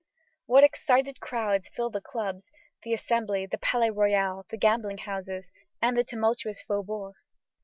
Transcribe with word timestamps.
What 0.47 0.63
excited 0.63 1.19
crowds 1.19 1.69
fill 1.69 1.91
the 1.91 2.01
clubs, 2.01 2.49
the 2.81 2.91
Assembly, 2.91 3.45
the 3.45 3.59
Palais 3.59 3.91
Royal, 3.91 4.47
the 4.49 4.57
gambling 4.57 4.97
houses, 4.97 5.51
and 5.79 5.95
the 5.95 6.03
tumultuous 6.03 6.63
faubourgs! 6.63 7.17